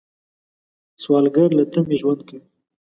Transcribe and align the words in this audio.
سوالګر 1.01 1.49
له 1.57 1.63
تمې 1.71 1.95
ژوند 2.01 2.21
کوي 2.27 2.41